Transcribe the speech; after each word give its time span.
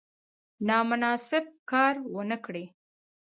نامناسب 0.67 1.45
کار 1.71 1.93
ونه 2.15 2.37
کړي. 2.45 2.65